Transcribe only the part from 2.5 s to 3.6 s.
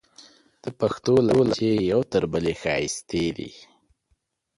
ښایستې دي.